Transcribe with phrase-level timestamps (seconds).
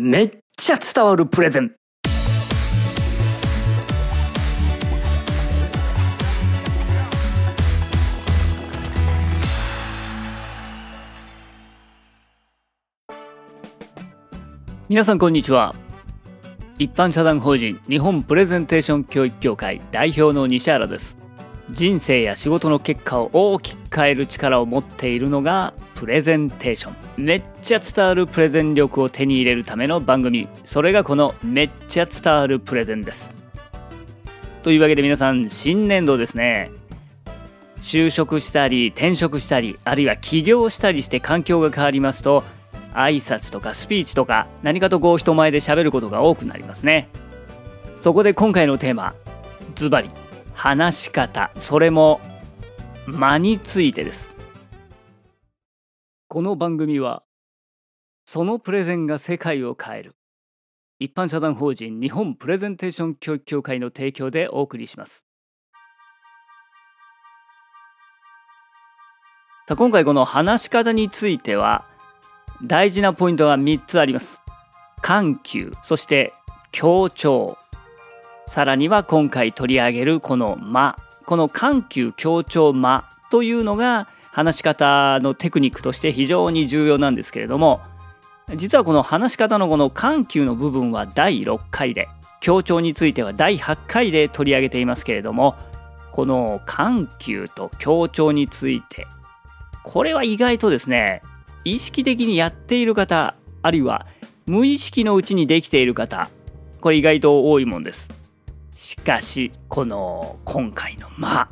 [0.00, 1.74] めっちゃ伝わるプレゼン。
[14.88, 15.74] 皆さんこんにちは。
[16.78, 21.27] 一般社団法人日本プレゼンテーション教育協会代表の西原です。
[21.70, 26.94] 人生や仕事の結果を大きく変える力を持っているのがプレゼンテーション。
[27.16, 30.48] めっちゃ伝わるプレゼン力を手に入れるための番組。
[30.64, 33.34] それがこのめっちゃ伝わるプレゼンです。
[34.62, 36.70] というわけで皆さん新年度ですね。
[37.82, 42.44] 就職したり転職したりあるいは起業したりして環境が変わりますと
[42.92, 47.08] 挨拶とかスピーチとか何かとこう人前で喋ることが多くなりますね。
[48.00, 49.14] そこで今回のテーマ
[49.74, 50.10] ズバリ。
[50.58, 51.52] 話し方。
[51.60, 52.20] それも
[53.06, 54.28] 間についてです。
[56.26, 57.22] この番組は
[58.26, 60.16] そのプレゼンが世界を変える。
[60.98, 65.24] 一般社団法人日本プレゼンテーション教育協会の提供でお送りします。
[69.68, 71.86] さあ今回この話し方については
[72.64, 74.40] 大事なポイントが3つあります。
[75.02, 76.32] 緩急そして
[76.72, 77.56] 強調。
[78.48, 80.96] さらには今回取り上げるこの間
[81.26, 87.82] この緩急強調間というのが話し方のテクニックとして非常に重要なんですけれども
[88.56, 92.08] 実はこの話し方のこの緩急の部分は第6回で
[92.40, 95.54] 強調については第8回で取り上げていますけれども
[96.12, 99.06] この緩急と強調について
[99.84, 101.20] これは意外とですね
[101.64, 104.06] 意識的にやっている方あるいは
[104.46, 106.30] 無意識のうちにできている方
[106.80, 108.17] これ意外と多いもんです。
[108.78, 111.50] しかしこの今回の間。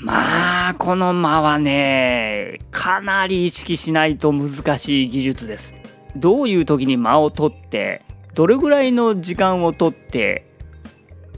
[0.00, 5.74] まあこの間はねかなり意識しないと難しい技術です。
[6.16, 8.00] どういう時に間を取って
[8.34, 10.46] どれぐらいの時間を取って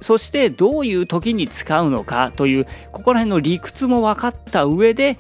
[0.01, 5.19] そしてどういう時に使うのかというここら辺の理屈も分かった上で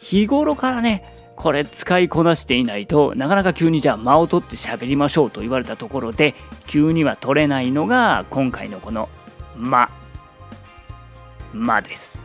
[0.00, 6.34] 日頃からねこれ使いこなしていないとなかなか急にじゃあ間を取って喋りましょうと言われたところで
[6.66, 9.08] 急には取れないのが今回のこの
[9.56, 9.90] 間
[11.54, 12.18] 間です、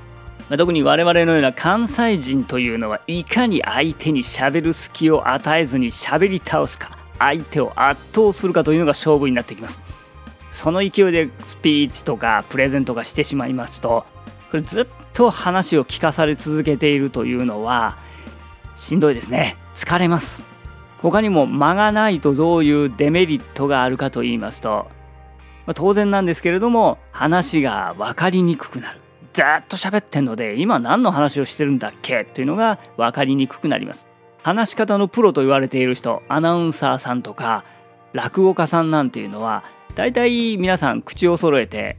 [0.49, 9.79] まあ、特に我々のような関西人というのはいかに相手に喋る隙を与えずに喋り倒すか相手を圧倒するかというのが勝負になってきます。
[10.51, 14.05] その勢いでスピーチとかプレゼントがしてしまいますと
[14.51, 18.03] これずっと話を聞かされ続けているというのは
[18.75, 19.57] しんどいですね。
[19.75, 20.43] 疲れます。
[21.01, 24.87] 他にも間がないとどういうデメリットがあるかと言いますと、
[25.65, 29.01] まあ、当然なんですけれども話が分かりにくくなる。
[29.33, 32.23] ずっと喋ってんので今何の話をしてるんだっけ？
[32.23, 34.07] というのが分かりにくくなります。
[34.43, 37.65] 話し方のプロと言われている人アナウンサーさんとか
[38.13, 39.63] 落語家さんなんていうのは
[39.95, 41.97] 大体皆さん口を揃えて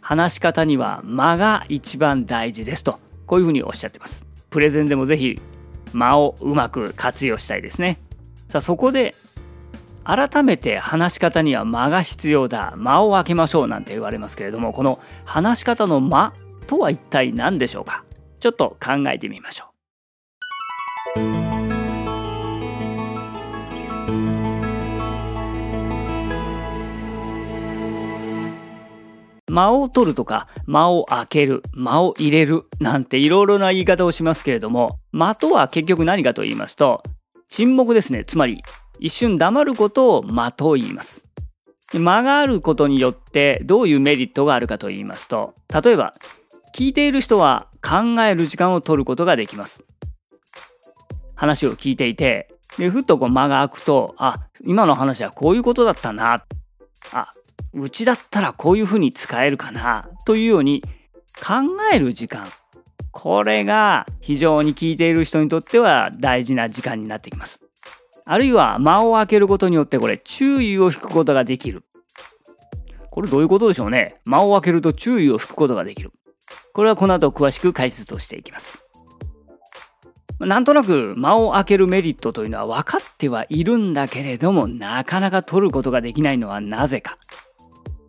[0.00, 4.26] 話し方には間が一番大事ですとこういうふうにおっしゃってます。
[4.50, 5.40] プレゼンでもぜひ
[5.92, 7.98] 間をうまく活用したいですね。
[8.48, 9.14] さあそこで
[10.04, 16.32] 改めて話し方には間が必要だ間を空けましょうなんて言われますけれどもこの話し方の間
[16.66, 18.04] とは一体何でしょうか？
[18.40, 19.72] ちょっと考えてみましょう。
[29.52, 37.02] 間を取るとか間を開ける間を入れるなんていろいろな言い方をしますけれども間とは結局何かと言いますと
[37.48, 38.24] 沈黙ですね。
[38.24, 38.62] つまり
[38.98, 41.26] 一瞬黙ることを間と言います。
[41.92, 46.14] 間があることによってどういうメリットがあるかと言いますと例えば
[46.74, 49.84] 聞いている人は考える時間を取ることができます。
[51.34, 52.48] 話を聞いていて
[52.78, 56.44] でふっとこう間が空くとあ今の話はこういうことだったな。
[57.12, 57.28] あ
[57.74, 60.08] うちだったらこういうふうに使えるかな。
[60.24, 60.82] というように
[61.44, 61.54] 考
[61.92, 62.46] える時間。
[63.12, 67.60] これが非常に聞いている人にとっては大事な時間になってきます。
[68.24, 71.84] あるいは間を空けることによってこれ注意を引くことができる。
[73.10, 74.14] これどういうことでしょうね。
[74.24, 76.12] 間を空けると注意を引くことができる。
[76.72, 78.78] これはこの後詳しく解説をしていきます。
[80.40, 87.18] なんとなく間を空けるメリットというのは分かってはいるんだけれどもなかなか取ることができないのはなぜか。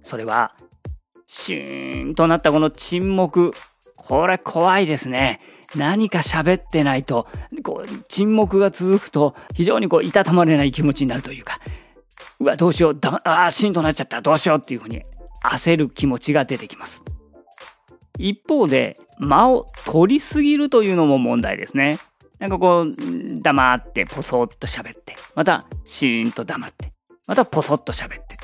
[0.04, 0.56] それは、
[1.26, 3.54] シーンとなったこの沈黙。
[3.96, 5.40] これ怖いですね。
[5.76, 7.28] 何か喋ってないと、
[7.64, 11.60] こう、沈黙が続くと、非常にこう、いたたまれない気持ちになるというか、
[12.40, 15.04] うわ、どうしよう、だああ、シーンとなっちゃった、どうしようっていうふうに
[15.44, 17.02] 焦る気持ちが出てきます。
[18.20, 21.98] 一方で、間を取りすぎるというのも問題ですね。
[22.40, 26.94] なんかこう、黙って、ポソッと喋って、また、シーンと黙って。
[27.28, 28.38] またポソッと喋って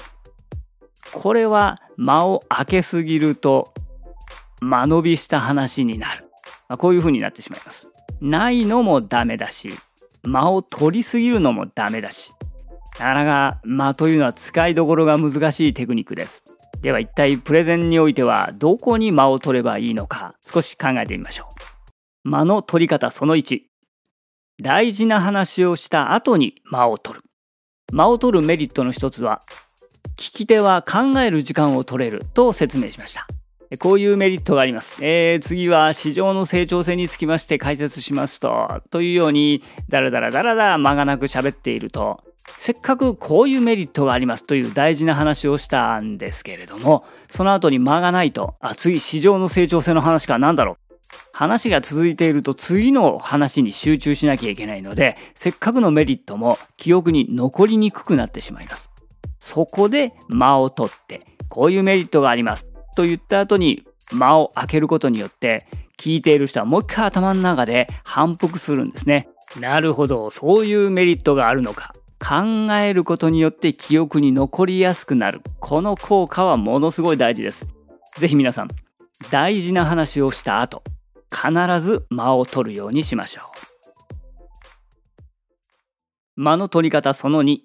[1.11, 3.73] これは間を空けすぎると
[4.59, 6.25] 間延びした話になる。
[6.67, 7.91] まあ、こういう風になってしまいます。
[8.21, 9.71] ないのもダメだし、
[10.23, 12.33] 間を取りすぎるのもダメだし、
[12.99, 16.43] なかなか間というのは使いどころが難しいテクニックです。
[16.81, 21.47] では一体プレゼンにおいてはどこに間を取ればいいのか少し考えてみましょ
[22.25, 22.29] う。
[22.29, 23.61] 間の取り方その1。
[24.61, 27.25] 大事な話をした後に間を取る。
[27.93, 29.41] 間を取るメリットの一つは、
[30.17, 33.25] 聞き手は考える時間を取れると説明しました。
[33.77, 34.97] こういうメリットがあります。
[35.01, 42.23] えー、次は市場の成長性につきまして解説しますと、というように、だらだらだらだら間がなく喋っていると、
[42.57, 50.77] せっかくこういうメリットがありますという大事な話をしたんですけれども、その後に間がないと、あ、次市場の成長性の話かなんだろう。
[51.31, 58.89] 話が続いていると次の話に集中しなきゃいけないので、せっかくのメリットも記憶に残りにくくなってしまいます。
[59.39, 62.68] そこで間を取って、こういうメリットがあります。
[62.99, 65.65] と言った後に間を空けることによって
[65.97, 69.29] 聞いている人はもう一回頭の中で反復するんですね。
[69.57, 71.95] なるほど、そういうメリットがあるのか。
[72.19, 75.41] 考えることによって記憶に残りやすくなる。
[75.61, 77.69] この効果はものすごい大事です。
[78.17, 78.67] ぜひ皆さん、
[79.31, 80.83] 大事な話をした後、
[81.31, 83.43] 必ず間を取るようにしましょ
[86.35, 86.41] う。
[86.41, 87.59] 間の取り方その2。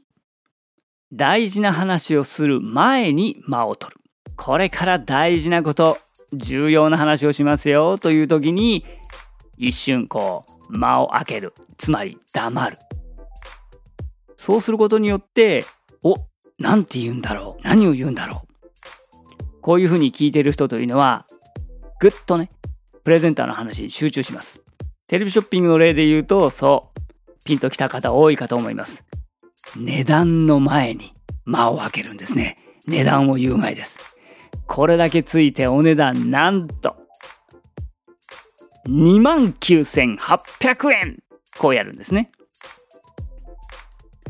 [1.12, 4.03] 大事な話をする前に間を取る。
[4.36, 5.98] これから大事なこと、
[6.32, 8.84] 重要な話をしますよという時に、
[9.56, 11.54] 一瞬こう、間を空ける。
[11.78, 12.78] つまり黙る。
[14.36, 15.64] そうすることによって、
[16.02, 16.16] お、
[16.58, 17.62] なんて言うんだろう。
[17.66, 19.60] 何を言うんだろう。
[19.60, 21.26] こういうふうに聞いてる人というのは、
[22.00, 22.50] ぐっとね、
[23.04, 24.62] プレゼンターの話に集中します。
[25.06, 27.00] テレビショッピングの例で言うと、そう、
[27.44, 29.04] ピンときた方多いかと思います。
[29.76, 31.14] 値段の前に
[31.44, 32.58] 間を空けるんですね。
[32.86, 34.13] 値段を言う前です。
[34.66, 36.96] これだけついてお値段なんと
[38.88, 41.22] 29,800円
[41.58, 42.30] こうやるんですね。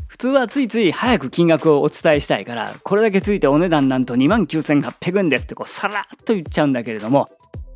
[0.07, 7.27] 普通はついつい早く金額をお伝えしたいから、これだけついてお値段なんと29,800円ですってこうさらっと言っちゃうんだけれども、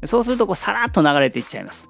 [0.05, 1.89] そうするとこうさらっと流れていっちゃいます。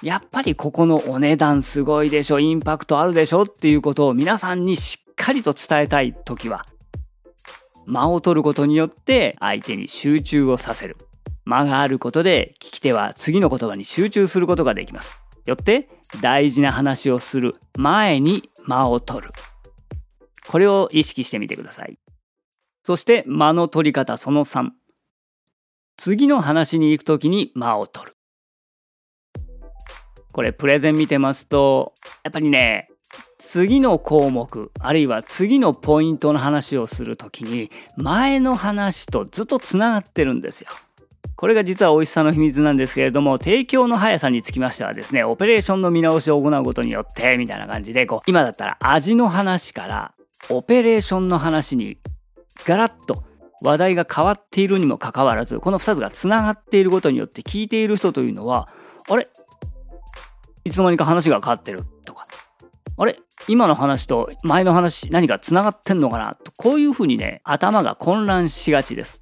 [0.00, 6.64] やっぱりここのお値段すごいでしょ、インパクトあるでしょっていうことを皆さんにしっかりと伝えたい時は、
[7.86, 10.96] 間を取ることによって相手に集中をさせる。
[11.44, 15.18] 間があることで聞き手は次の言葉に集中することができます。
[15.44, 15.88] よって
[16.20, 19.32] 大事な話をする前に間を取る。
[20.46, 21.98] これを意識してみてください。
[22.84, 24.70] そして間の取り方その3。
[25.96, 28.16] 次の話に行くときに間を取る。
[30.32, 31.92] これプレゼン見てますと、
[32.24, 32.88] やっぱりね、
[33.38, 40.68] 次の項目、あるいは次のポイントの話をするときに、前の話とずっとつながってるんですよ。
[41.36, 50.14] これが実は美味しさの秘密なんですけれども、提供の速さにつきましてはですね、オペレーションの見直しを行うことによって、みたいな感じで、こう、今だったら味の話から、
[50.50, 51.98] オペレーションの話に、
[52.64, 53.24] ガラッと
[53.60, 58.68] 話題が変わっているにもかかわらず、この2つがつながっていることによって聞いている人というのは、
[59.08, 59.28] あれ？
[60.64, 61.82] いつの間にか話が変わってる、
[62.96, 63.18] あれ？
[63.48, 66.34] 今の話と前の話何か繋がってんのかな？
[66.34, 69.20] と、こういうふうにね、頭が混乱しがちです。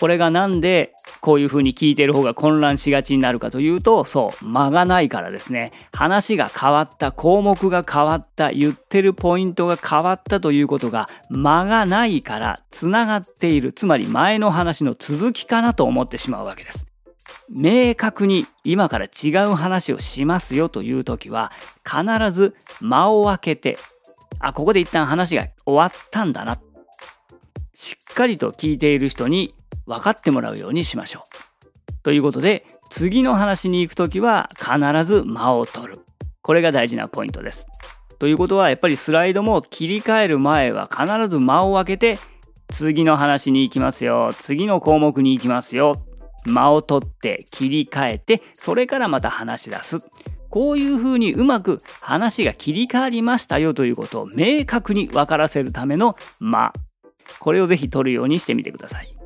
[0.00, 5.72] これがなんでこういうふうに聞いてる方が混乱しがちになるかというと、そう、間がないからですね。
[5.92, 13.72] 話が変わった、項目が変わった、言ってるポイントが変わったということが間がないから繋がっている。
[13.72, 16.84] つまり前の話の続きかなと思ってしまうわけです。
[17.48, 21.52] 明確に今から違う話をしますよという時は
[21.84, 23.78] 必ず間を空けて
[24.38, 26.60] あここで一旦話が終わったんだな
[27.74, 29.54] しっかりと聞いている人に
[29.86, 31.24] 分かってもらうようにしましょ
[31.90, 31.92] う。
[32.04, 36.00] ということで次の話に行く時は必ず間を取る。
[36.42, 37.66] これが大事なポイントです。
[38.18, 42.18] ということはやっぱりスライドも切り替える前は必ず間を空けて
[42.68, 44.32] 次の話に行きますよ。
[44.38, 46.06] 次の項目に行きますよ。
[46.44, 49.98] 間を取って切り替えて、それからまた話し出す。
[50.50, 56.72] こういうふうにうまく話が切り替わりましたよということを明確に分からせるための間。
[57.38, 59.16] これをぜひ取るようにしてみてください。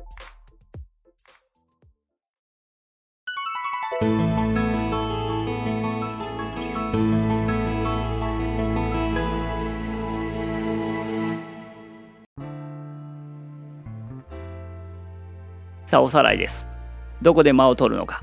[15.85, 16.76] さあおさらいです。
[17.21, 18.21] どこで間を取るのか。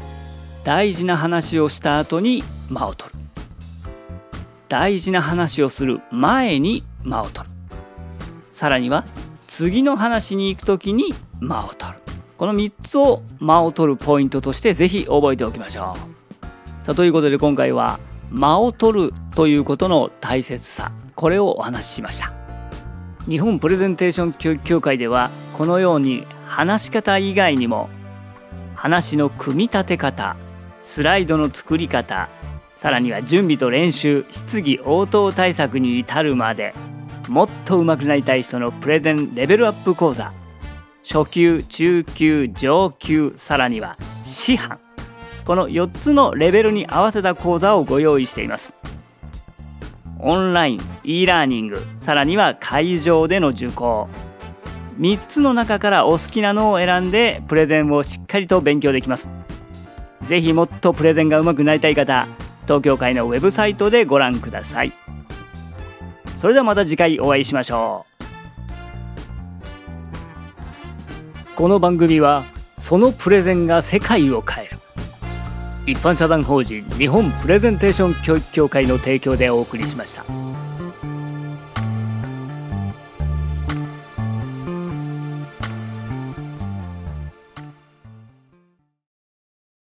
[0.65, 3.19] 大事な話をした後に間を取る。
[4.69, 7.55] 大事な話をする前に間を取る。
[8.53, 9.05] さらには
[9.47, 11.99] 次の話に行く時に間を取る。
[12.37, 16.87] この3つを間を取るポイントとしてぜひ覚えておきましょう。
[16.87, 20.93] さあということで今回は間を取るということの大切さ。
[21.15, 22.33] これをお話ししました。
[23.29, 27.89] 日本プレゼンテーション教育協会ではこのように話し方以外にも
[28.85, 30.37] 話の組み立て方
[30.83, 32.29] スライドの作り方
[32.77, 36.75] さらには準備と練習質疑応答対策に至るまで
[37.31, 40.35] もっと上手くなりたい人のプレゼンレベルアップ講座
[41.03, 44.79] 初級中級上級さらには師範
[45.47, 48.73] この4つのレベルに合わせた講座をご用意しています。
[50.19, 54.09] オンライン e ラーニングさらには会場での受講。
[54.99, 59.29] 3つの中からお好きなのを選んでプレゼンをしっかりと勉強できます。
[60.29, 62.27] ぜひもっとプレゼンが上手くなりたい方
[62.63, 64.93] 東京会のウェブサイトでご覧ください。
[66.39, 68.15] それではまた次回お会いしましょう。
[71.57, 72.45] この番組は
[72.79, 74.79] そのプレゼンが世界を変える。
[75.87, 80.25] 一般社団法人日本プレゼンテーション教育協会の提供でお送りしました。